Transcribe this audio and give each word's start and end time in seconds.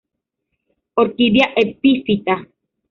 Orquídea 1.03 1.51
epífita. 1.65 2.41